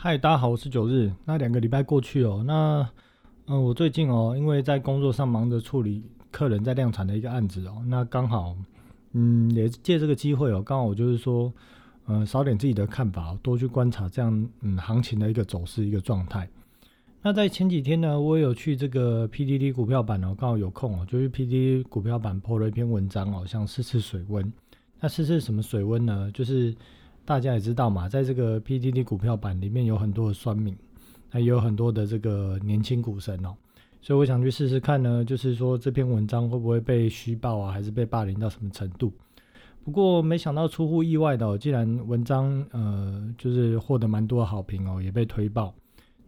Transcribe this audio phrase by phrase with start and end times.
[0.00, 1.12] 嗨，大家好，我是九日。
[1.24, 2.88] 那两个礼拜过去哦，那
[3.48, 8.56] 嗯，我最近哦，因为在工作上忙着处理客人在量产的一个案子哦，那刚好
[9.14, 11.52] 嗯，也借这个机会哦，刚好我就是说，
[12.06, 16.48] 嗯，少点自己的看法，多去观察这样嗯行情的一个走势一个状态。
[17.20, 24.52] 那在前几天呢，我有去这个 PDD 股票版哦，刚好有空哦，就去 PDD 股票版 po 了一篇文章哦，想试试水温。
[25.00, 26.30] 那试试什么水温呢？
[26.32, 26.72] 就是
[27.28, 30.74] 大家也知道嘛，在这个 PTD 股票版里面有很多的酸民，
[31.30, 33.54] 那也有很多的这个年轻股神哦，
[34.00, 39.12] 所以我想去试试看呢，就是说这篇文章会不会被虚报啊，还是被霸凌到什么程度？
[39.84, 45.74] 不过没想到出乎意外的哦，既然文章呃就是获得蛮多的好评哦，也被推爆。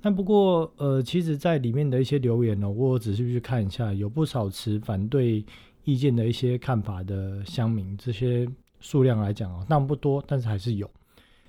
[0.02, 5.42] 那不过呃，其实在里面的一些留言哦，我仔细去看一下，有不少持反对
[5.84, 8.46] 意见的一些看法的乡民，这些。
[8.80, 10.90] 数量来讲哦，那不多，但是还是有。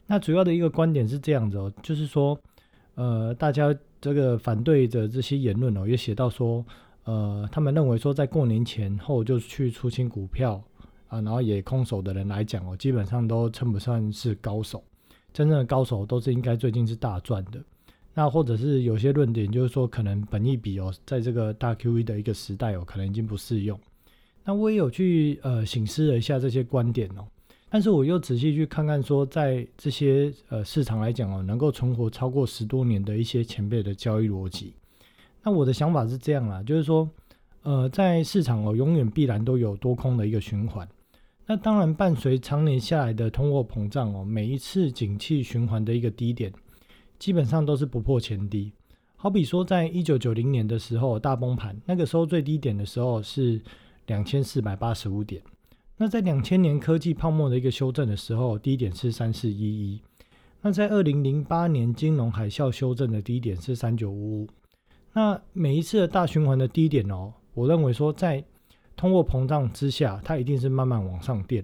[0.05, 2.37] 那主要的一个观点是这样子哦，就是说，
[2.95, 6.63] 呃，大家这个反对的这些言论哦，也写到说，
[7.05, 10.61] 呃，他们认为说，在过年前后就去出清股票
[11.07, 14.83] 啊，然后也空手的人来讲哦，基本上都称不上是高手。
[15.33, 17.63] 真正的高手都是应该最近是大赚的。
[18.13, 23.79] 那或者是有些论点就是说，可能本一比哦，在这个大 Q E 的一个时代哦，可能已经不适用。
[24.43, 27.23] 那我也有去呃醒思了一下这些观点哦，
[27.69, 34.73] 但是我又仔细去看看说，在这些呃市场来讲哦，能够存活超过十多年的一些前辈的交易逻辑。
[35.43, 37.07] 那我的想法是这样啦，就是说
[37.61, 40.87] 呃在市场哦，永远必然都有多空的一个循环。
[41.45, 46.51] 那当然伴随常年下来的通货膨胀哦，每一次景气循环的一个低点，
[47.19, 48.71] 基本上都是不破前低。
[49.15, 53.61] 好比说在一九九零年的时候大崩盘，那个时候最低点的时候是。
[54.11, 55.41] 两千四百八十五点，
[55.95, 60.01] 那在两千年科技泡沫的一个修正的时候，低点是三四一一。
[60.59, 64.47] 那在二零零八年金融海啸修正的低点是三九五五。
[65.13, 68.43] 那每一次的大循环的低点哦，我认为说在
[68.97, 71.63] 通货膨胀之下，它一定是慢慢往上垫。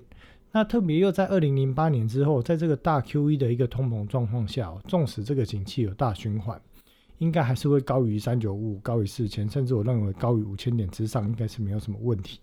[0.54, 6.60] 那特别又在二零零八年之后，在这个大 Q E 的一个通膨状况下，纵使这个景气有大循环。
[7.20, 12.40] 应该还是会高于三九五，高于四千，甚至我认为高于五千点之上，应该是没有什么问题。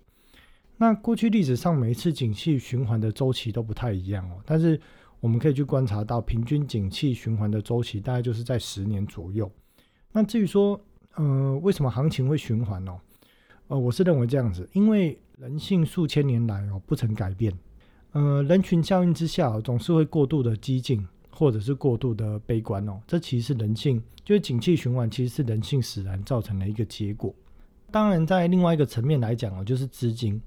[0.76, 4.80] 那过去历史上每一次景气循环的周期都不太一样哦，但是
[5.20, 9.50] 我们可以去观察到，平均景气循环的周期大概就是在十年左右。
[10.10, 10.80] 那至于说，
[11.14, 12.92] 呃，为什么行情会循环呢？
[13.68, 17.56] 呃，我是认为这样子，因为人性数千年来哦不曾改变，
[18.12, 21.06] 呃，人群效应之下总是会过度的激进。
[21.34, 27.34] 或者是过度的悲观哦，这其实是人性，就是景气循环其实是人性使然造成的一个结果。
[27.90, 30.40] 当然，在另外一个层面来讲哦，就是资金，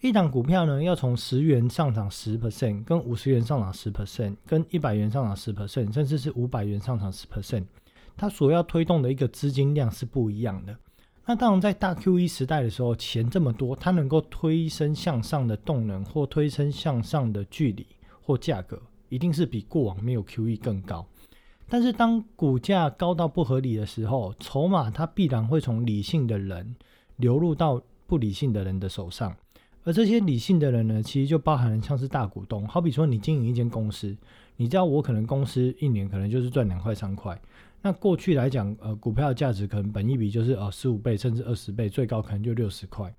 [0.00, 7.64] 一档股票呢要从十元上涨十 percent，跟五十元上涨十 percent，跟一百元上涨十 percent，甚至是五百元上涨十 percent，
[8.16, 10.76] 它所要推动的一个资金量是不一样的。
[11.26, 17.86] 那当然，在大 Q E 时代的时候，钱这么多，它能够推升向上的动能或推升向上的距离
[18.20, 18.80] 或价格。
[19.10, 21.04] 一定是比过往没有 QE 更高，
[21.68, 26.74] 但是当股价高到不合理的时候，筹码它必然会从理性的人
[27.16, 29.36] 流入到不理性的人的手上，
[29.84, 34.16] 而这些理性的人呢，其实就包含了像是大股东，好比说你经营一间公司，
[34.56, 37.40] 你知道我可能公司一年可能就是赚两块三块，
[37.82, 43.12] 那过去来讲，呃，股票的价值可能本一笔就是呃十五倍甚至二十倍，最高可能就六十块，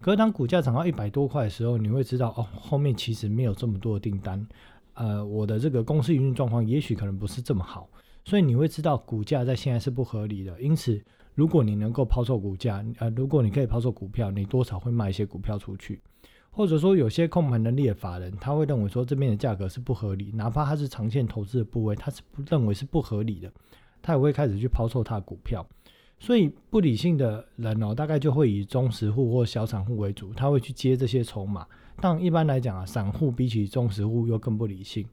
[0.00, 4.46] 可是当股价涨到一百多块的时候，你会知道哦，后面其实没有这么多的订单。
[4.94, 7.88] 呃，我的这个公司营运状况也许可能不是这么好，
[8.24, 10.60] 所以你会知道股价在现在是不合理的。
[10.60, 11.02] 因此，
[11.34, 16.00] 如果你能够抛售股价，呃，如果你可以抛售股票，你多少会卖一些股票出去，
[16.50, 23.50] 或者说有些控盘能力的法人，他会认为说这边的价格是不合理，哪怕他是长线投资的部位，他是不认为是不合理的，
[24.02, 25.66] 他也会开始去抛售他的股票。
[26.20, 31.66] 所以不理性的人哦，大概就会以中实户或小散户为主，他会去接这些筹码。
[32.00, 35.06] 但一般来讲啊，散户比起中实户又更不理性。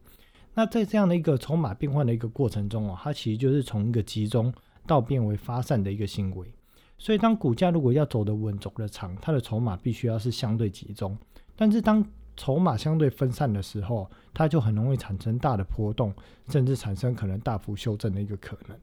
[0.53, 4.53] 那在这样的一个筹码变换的一个过程中哦，它其实就是从一个集中
[4.85, 6.51] 到变为发散的一个行为。
[6.97, 11.17] 所以当股价如果要走得稳、走得长，它的筹码必须要是相对集中。
[11.55, 12.03] 但是当
[12.35, 16.13] 筹码相对分散的时候，它就很容易产生大的波动，
[16.49, 18.77] 甚至产生可能大幅修正的一个可能。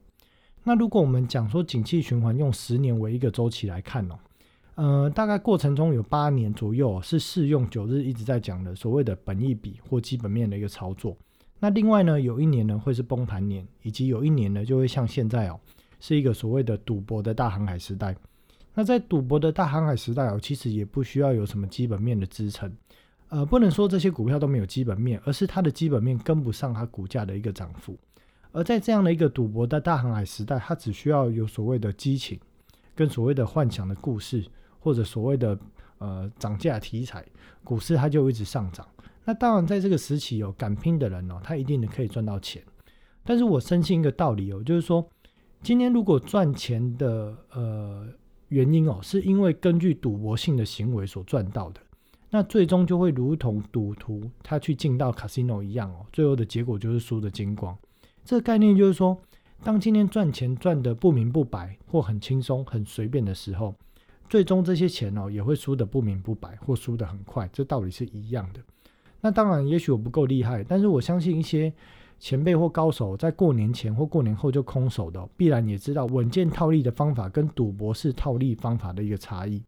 [0.62, 4.18] 那如果我们讲说景气循环用十年为一个周期来看哦，
[4.76, 11.16] 呃，大概过程中有八年左右是适用九日一直在讲的所谓的本益比或基本面的一个操作。
[11.58, 15.58] 那另外呢，有一年呢会是崩盘年，以及有一年呢就会像现在哦，
[15.98, 18.14] 是一个所谓的赌博的大航海时代。
[18.74, 22.70] 那在赌博的大航海时代哦，其实也不需要有什么基本面的支撑，
[23.30, 27.96] 呃，不能说这些股票都没有基本面，而是它的基本面跟不上它股价的一个涨幅。
[28.52, 32.38] 而在这样的一个赌博的大航海时代，它只需要有所谓的激情，
[32.94, 34.44] 跟所谓的幻想的故事，
[34.86, 35.58] 或者所谓的
[35.98, 37.26] 呃涨价题材，
[37.64, 38.86] 股市它就一直上涨。
[39.24, 42.62] 那当然，在这个时期有敢拼的人哦，他一定可以赚到钱。
[43.24, 45.04] 但是我深信一个道理哦，就是说，
[45.60, 48.06] 今天如果赚钱的呃
[48.50, 51.80] 原因哦，是因为根据赌博性的行为所赚到的，
[52.30, 57.76] 那最终就会如同赌徒他去进到 casino 一样哦，最后的结果就是输的精光。
[58.24, 59.20] 这个概念就是说，
[59.64, 63.74] 当今天赚钱赚得不明不白或很轻松很随便的时候，
[64.28, 68.60] 最终这些钱哦也会输得不明不白或输得很快，这道理是一样的。
[69.20, 71.72] 那当然，也许我不够厉害，但是我相信一些
[72.18, 79.62] 前辈或高手在过年前或过年后就空手的，必然也知道稳健套利的方法跟赌博式套利方法的一个差异。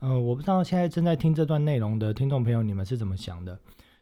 [0.00, 3.58] 呃，我不知道现在正在听这段内容的听众朋友你们是怎么想的，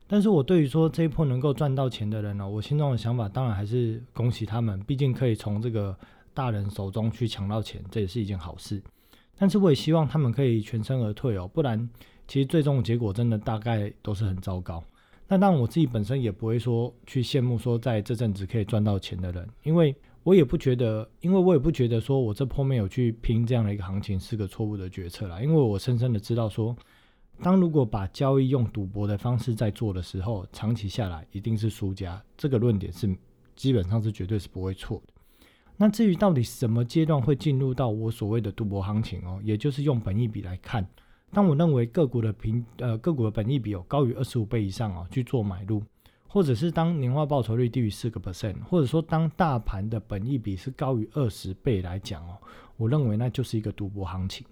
[0.07, 5.97] 但是我对于说这一波能够赚到钱的人呢，我心中的想法当然还是恭喜他们，毕竟可以从这个
[6.33, 8.83] 大人手中去抢到钱，这也是一件好事。
[9.37, 11.89] 但是我也希望他们可以全身而退哦，不然。
[12.27, 14.83] 其实最终的结果真的大概都是很糟糕。
[15.29, 25.43] 那当然我自己本身也不会说去羡慕说在这阵子可以赚到钱的人，因为我也不觉得，因为我也不觉得说我这破没有去拼这样的一个行情是个错误的决策啦。
[25.43, 26.75] 因为我深深的知道说，
[27.43, 32.23] 当如果把交易用赌博的方式在做的时候，长期下来一定是输家。
[32.39, 33.15] 这个论点是
[33.55, 35.13] 基本上是绝对是不会错的。
[35.77, 40.87] 那至于到底什么阶段会进入到我所谓的赌博行情哦，也就是用本益比来看。
[41.33, 45.83] 当我认为个股的平呃个股的本益比有高于二十五倍以上哦，去做买入，
[46.29, 52.39] 或者是当年化报酬率低于四个 percent，或者说当大盘的本益比是高于二十倍来讲哦，
[52.77, 54.47] 我认为那就是一个赌博行情。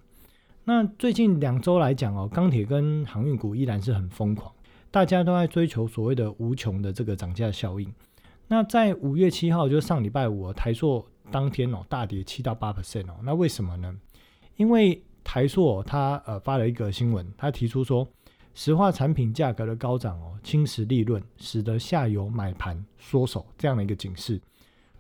[0.65, 4.53] 那最近两周来讲哦，钢铁跟航运股依然是很疯狂，
[4.91, 7.93] 大家都在追求所谓的无穷的这个涨价效应。
[8.49, 13.93] 那在五月七号，就是上礼拜五台硕当天哦大跌七到八 percent 哦，那为什么呢？
[14.57, 18.07] 因为台塑他呃发了一个新闻，他提出说，
[18.55, 24.41] 石化产品价格的高涨哦，侵蚀利润，使得下游买盘缩手这样的一个警示。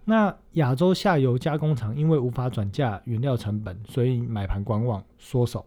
[0.05, 5.65] 那亚洲下游加工厂因为无法转嫁原料成本，所以买盘观望缩手。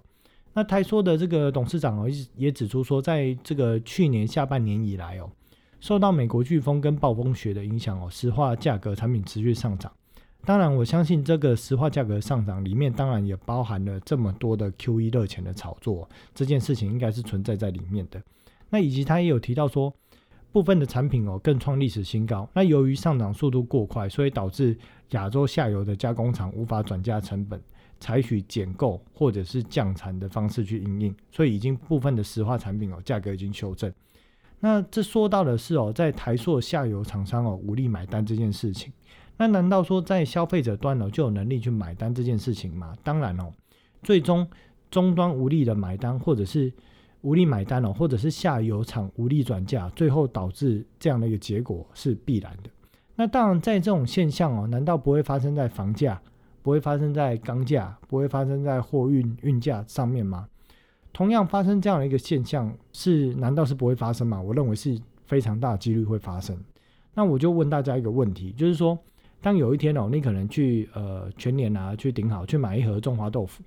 [0.52, 5.30] 那台塑的这个董事长哦也指出说，在这个去年下半年以来哦，
[5.80, 9.92] 受到美国飓风跟暴风雪的影响哦，石化价格产品持续上涨。
[10.46, 18.22] 当然，我相信这个石化价格上涨里面，当然也包含了这么多的 Q E 热钱的炒作，这件事情应该是存在在里面的。
[18.70, 19.92] 那以及他也有提到说，
[20.52, 22.48] 部分的产品哦更创历史新高。
[22.54, 24.78] 那由于上涨速度过快，所以导致
[25.10, 27.60] 亚洲下游的加工厂无法转嫁成本，
[28.00, 33.92] 采取减购或者是降产的方式去应应，所以已经部分的石化产品哦价格已经修正。
[34.60, 38.94] 那这说到的是哦，在台塑下游厂商哦无力买单这件事情。
[39.38, 42.96] 那难道说在消费者端呢就有能力去买单这件事情吗？
[43.04, 43.52] 当然哦，
[44.02, 44.48] 最终
[44.90, 46.72] 终端无力的买单，或者是
[47.20, 52.70] 无力买单哦，或者是下游厂无力转嫁，最后导致这样的一个结果是必然的。
[53.16, 56.22] 那当然，在这种现象哦，难道不会发生在房价，
[56.62, 60.48] 不会发生在钢价，不会发生在货运运价上面吗？
[61.12, 64.42] 同样发生这样的一个现象，是难道是不会发生吗？
[64.42, 66.58] 我认为是非常大几率会发生。
[67.14, 68.98] 那我就问大家一个问题，就是说。
[69.46, 73.62] 当有一天哦，你可能去呃全年啊去顶好去买一盒中华豆腐，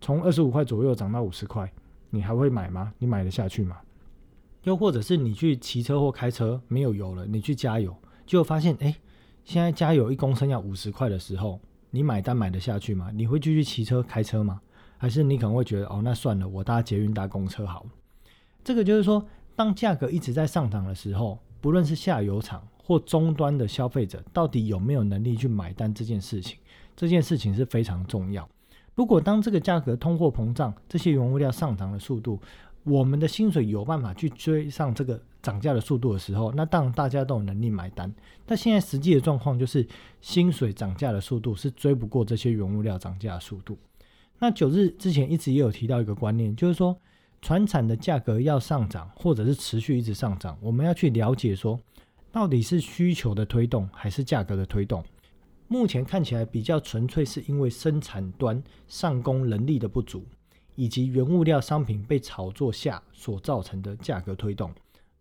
[0.00, 1.68] 从二十五块左右涨到五十块，
[2.10, 2.92] 你还会买吗？
[2.96, 3.76] 你买得下去吗？
[4.62, 7.92] 又或者是你去骑车或开车没有油了，你去加油，
[8.24, 8.94] 就发现哎，
[9.42, 11.58] 现在加油一公升要五十块的时候，
[11.90, 13.10] 你买单买得下去吗？
[13.12, 14.60] 你会继续骑车开车吗？
[14.96, 17.90] 还是你可能会觉得哦，那算了，我搭捷运搭公车好了。
[18.62, 22.62] 这个就是说，当价格一直在上涨的时候，不论是下游厂。
[22.86, 26.56] 或终端的消费者到底有没有能力去买单这件事情，
[26.94, 28.48] 这件事情是非常重要。
[28.94, 32.40] 如果当这个价格通货膨胀，这些原物料上涨的速度，
[32.84, 38.14] 我们的薪水有办法去追上这个涨价的速度的时候，那当然大家都有能力买单。
[38.46, 39.84] 但现在实际的状况就是，
[40.20, 43.76] 薪水涨价的速度是追不过这些原物料涨价的速度。
[44.38, 46.96] 那九日之前一直也有提到一个观念，就是说，
[47.42, 51.76] 船产的价格要上涨，或者是持续一直上涨，我们要去了解说。
[52.36, 55.02] 到底是需求的推动还是价格的推动？
[55.68, 60.22] 目前看起来比较纯粹是因为生产端上工能力的不足，
[60.74, 64.70] 以及原物料商品被炒作下所造成的价格推动，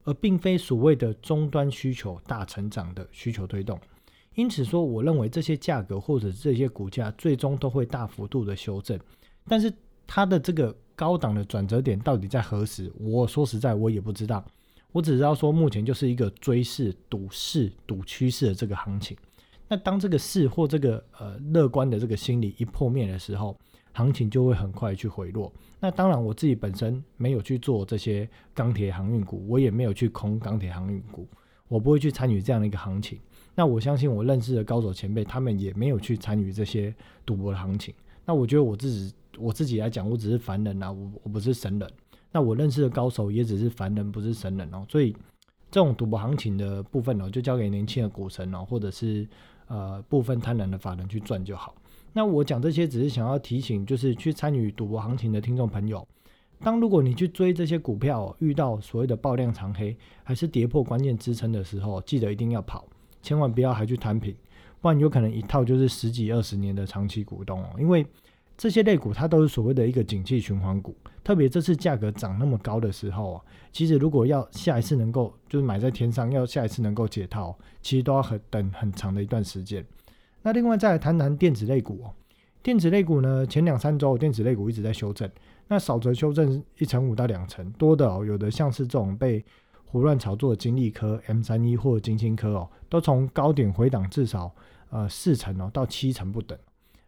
[0.03, 3.79] 而并非所谓的终端需求大成长的需求推动。
[4.33, 8.99] 因此说，我认为这些价格或者这些股价最终都会大幅度的修正，
[9.47, 9.73] 但是
[10.05, 12.91] 它的这个高档的转折点到底在何时？
[12.99, 14.45] 我说实在，我也不知道。
[14.95, 19.17] 我只知道说，目前就是一个追势、赌势、赌趋势的这个行情。
[19.67, 23.57] 那当这个势或这个呃乐观的这个心理一破灭的时候，
[23.91, 25.51] 行情就会很快去回落。
[25.81, 31.27] 那当然，我自己本身没有去做这些钢铁航运股，我也没有去空钢铁航运股，
[31.67, 33.19] 我不会去参与这样的一个行情。
[33.53, 37.93] 那我相信我认识的高手前辈，他们也没有去参与这些赌博的行情。
[38.23, 41.89] 那我觉得我自己我自己来讲，我只是凡人啊，我我不是神人。
[42.35, 44.85] 那我认识的高手也只是凡人，不是神人哦。
[44.89, 45.15] 所以
[45.71, 49.25] 这种赌博行情的部分哦，就交给年轻的股神哦，或者是
[49.67, 51.73] 呃部分贪婪的法人去赚就好。
[52.11, 56.05] 那我讲这些只是想要提醒，就是去参与赌博行情的听众朋友，
[56.61, 62.85] 当如果你去追这些股票，遇到所谓的爆量长黑，还是跌破关键支撑的时候，记得一定要跑。
[63.21, 64.35] 千万不要还去摊平，
[64.81, 67.69] 不然有可能一套就是十几二十年的长期股东哦。
[67.79, 68.05] 因为
[68.57, 79.85] 这些类股它都是所谓的一个景气循环股，特别这次价格涨那么高的时候啊，其实如果要下一次能够就是买在天上，要下一次能够解套，其实都要很等很长的一段时间。
[80.41, 82.13] 那另外再来谈谈电子类股哦，
[82.63, 85.29] 电子类股呢前两三周电子类股一直在修正，
[85.67, 89.43] 那少则修正一成五到两成，多的哦有的像是这种被。
[89.87, 94.53] 胡乱炒作的金利科、M 三一或金星科哦，都从高点回档至少
[94.89, 96.57] 呃四成哦到七成不等。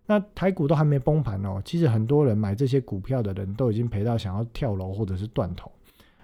[0.09, 5.71] 那台股都还没崩盘哦，其实很多人买这些股票的人都已经赔到想要跳楼或者是断头。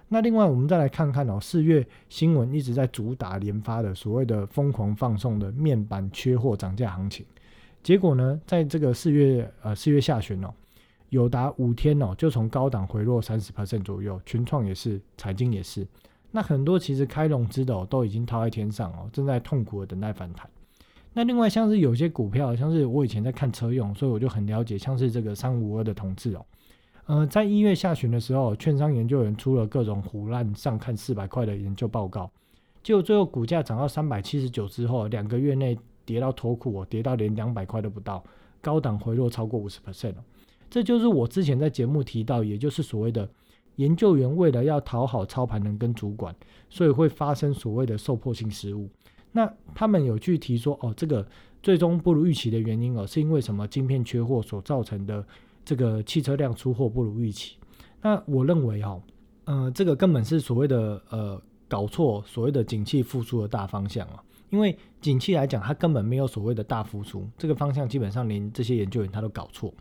[0.08, 7.26] 那另外我们再来看看哦，四月新闻一直在主打连发的所谓的疯狂放送的面板缺货涨价行情，
[7.82, 10.52] 结果呢，在这个四月呃四月下旬哦，
[11.10, 15.86] 有达五天哦就从高档回落三十 percent 左右，群创也是，财经也是。
[16.30, 20.48] 那很多其实开融资的哦，都已经套在天上哦，正在痛苦的等待反弹。
[21.14, 26.44] 那另外像是有些股票，像是我以前在看车用，所以我就很了解，像是这个三五二的同志哦，
[27.06, 32.30] 呃，在一月下旬的时候，券商研究员出了各种胡乱上看四百块的研究报告，
[32.82, 38.22] 结果最后股价涨到三百七十九之后，两个月内跌到脱裤哦，跌到连两百块都不到，
[38.60, 40.14] 高档回落超过五十 percent，
[40.68, 43.28] 这就是我之前在节目提到，也就是所谓的。
[43.76, 46.32] 研究员为了要讨好操盘人跟主管，
[46.70, 48.88] 所以会发生所谓的受迫性失误。
[49.36, 51.26] 那他们有去提说，哦，这个
[51.60, 53.66] 最终不如预期的原因哦，是因为什么？
[53.66, 55.26] 晶片缺货所造成的
[55.64, 57.56] 这个汽车辆出货不如预期。
[58.00, 59.02] 那我认为哦，
[59.46, 64.22] 呃，这个根本是所谓的呃搞错所谓的景气复苏的大方向啊。
[64.50, 69.74] 因为景气来讲，它根本没有所谓的大复苏，这个方向基本上连这些研究员他都搞错。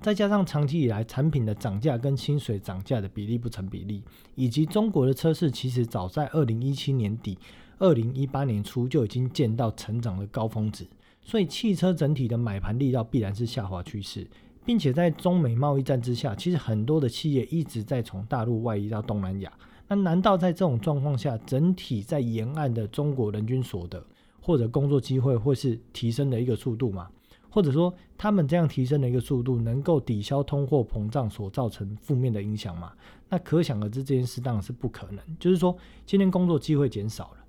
[0.00, 4.02] 再加上长期以来产品的涨价跟薪水涨价的比例不成比例，
[4.34, 7.36] 以及中国的车市其实早在二零一七年底、
[7.80, 10.86] 二零一八年初就已经见到成长的高峰值，
[11.22, 14.24] 所以汽车整体的买盘力道必然是下滑趋势，
[14.64, 19.50] 并且在中美贸易战之下，其实很多的企业一直在从大陆外移到东南亚。
[19.88, 24.04] 那难道在这种状况下，整体在沿岸的中国人均所得
[24.40, 27.08] 或者工作机会会是提升的一个速度吗？
[27.52, 32.92] 或者说，他们这样提升的一个速度，能够抵消通货膨胀所造成负面的影响吗？
[33.28, 35.18] 那可想而知，这件事当然是不可能。
[35.40, 37.39] 就是说，今天工作机会减少了，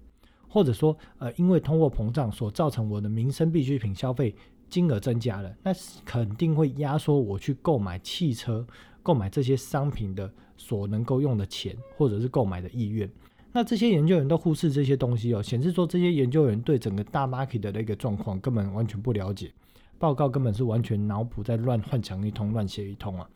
[0.52, 4.36] 或者说，呃，因为通货膨胀所造成我的民生必需品消费
[4.70, 5.72] 金额增加了，那
[6.04, 8.68] 肯定会压缩我去购买汽车、
[9.02, 13.10] 购买这些商品的所能够用的钱，或者是购买的意愿。
[13.54, 19.52] 那这些研究员都忽视这些东西哦，显示说这些研究员对整个大 market 的那个状况根本完全不了解。
[19.98, 23.30] 报告根本是完全脑补在乱幻想一通、乱写一通啊！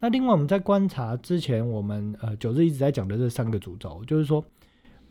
[0.00, 4.42] 那另外我们在观察之前，我们呃九日一直在讲的这三个主轴，就是说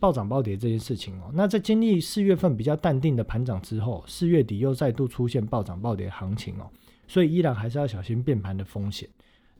[0.00, 1.30] 暴涨暴跌这件事情哦。
[1.34, 6.70] 那在经历四月份比较淡定的盘涨之后，四月底又再度出现暴涨暴跌行情哦，
[7.06, 9.08] 所以依然还是要小心变盘的风险。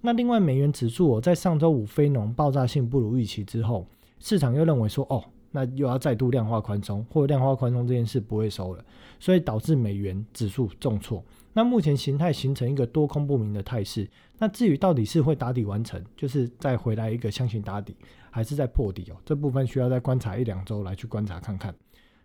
[0.00, 3.86] 那另外美元指数哦，在上周五非农爆炸性不如预期之后，
[4.18, 5.24] 市场又认为说哦。
[5.50, 8.84] 那又要再度量化宽松，或者量化宽松这件事不会收了，
[9.18, 11.24] 所以导致美元指数重挫。
[11.52, 14.08] 那目前形态形成一个多空不明的态势。
[14.38, 17.96] 那至于到底是会打底完成，就是再回来一个箱型打底，
[18.30, 19.16] 还是在破底哦？
[19.24, 21.74] 这部分需要再观察一两周来去观察看看。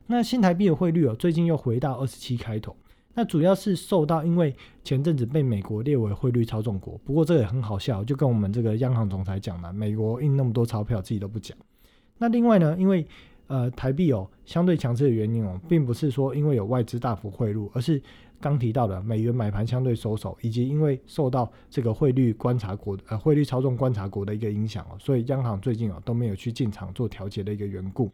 [0.06, 2.76] 那新台币的汇率哦，最近又回到二十七开头。
[3.16, 11.58] 那主要是受到因为前阵子被美国列为汇率操纵国，不过这也很好笑，就跟我们这个央行总裁讲嘛，美国印那么多钞票，自己都不讲。
[12.18, 13.06] 那另外呢，因为
[13.48, 18.02] 呃台币哦相对强势的原因哦，并不是说因为有外资大幅汇入，而是
[18.40, 28.10] 刚提到的美元买盘相对收手，以及因为受到这个汇率观察国呃汇率操纵观察国的一个影响哦，所以央行最近哦都没有去进场做调节的一个缘故。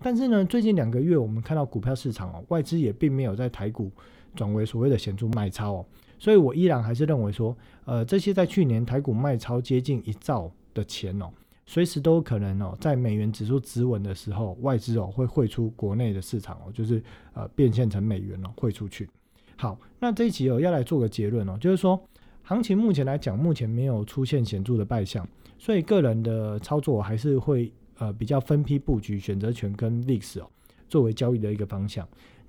[0.00, 3.90] 但是呢，最近两个月我们看到股票市场哦，外资也并没有在台股
[4.34, 5.86] 转为所谓的显著卖超哦，
[6.18, 11.30] 所以我依然还是认为说，呃这些在去年台股卖超接近一兆的钱哦。
[11.66, 17.02] 随时都有可能哦，在美元指数止稳的时候，外资哦会汇出国内的市场哦，就是
[17.32, 19.08] 呃变现成美元哦汇出去。
[19.56, 21.98] 好，那这一集哦要来做个结论哦，就是说
[22.42, 25.26] 行情目前来讲，目前没有出现显著的败象，
[25.58, 30.50] 所以个人的操作还是会呃比较分批布局选择权跟 VIX 哦
[30.88, 32.06] 作为交易的一个方向。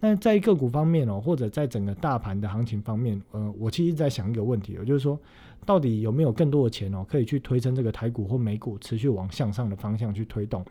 [0.08, 5.20] 那在个股方面哦，或者在整个大盘的行情方面，呃，我其实在想一个问题，就是说
[5.66, 10.64] 到底有没有更多的钱哦可以去推升这个台股或美股持续往向上的方向去推动？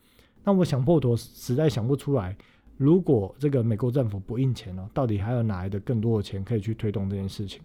[0.44, 2.36] 那我想破头实在想不出来。
[2.76, 7.60] 如果这个美国政府不印钱哦，到底还有哪来的更多的钱可以去推动这件事情？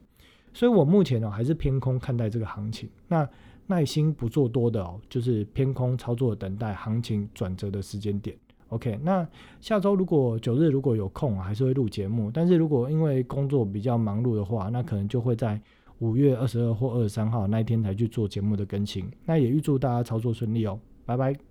[0.51, 2.89] 所以我目前呢还是偏空看待这个行情。
[3.07, 3.29] 那
[3.67, 8.35] 耐心不做多的哦，就是偏空操作，等待行情转折的时间点。
[8.69, 9.27] OK，那
[9.59, 12.31] 下周如果九日如果有空，还是会录节目。
[12.31, 15.59] 但是如果因为工作比较忙碌的话，那可能就会在
[15.99, 19.09] 五月二十二或二十三号那一天才去做节目的更新。
[19.25, 21.48] 那也预祝大家操作顺利哦，拜拜。